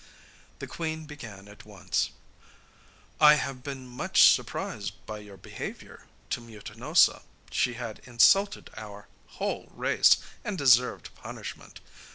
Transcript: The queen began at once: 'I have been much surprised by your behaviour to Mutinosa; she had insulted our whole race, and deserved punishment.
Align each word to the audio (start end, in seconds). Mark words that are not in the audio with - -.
The 0.57 0.65
queen 0.65 1.05
began 1.05 1.47
at 1.47 1.63
once: 1.63 2.09
'I 3.19 3.35
have 3.35 3.61
been 3.61 3.85
much 3.87 4.31
surprised 4.33 4.93
by 5.05 5.19
your 5.19 5.37
behaviour 5.37 6.07
to 6.31 6.41
Mutinosa; 6.41 7.21
she 7.51 7.75
had 7.75 7.99
insulted 8.05 8.71
our 8.77 9.07
whole 9.37 9.67
race, 9.75 10.17
and 10.43 10.57
deserved 10.57 11.13
punishment. 11.13 11.81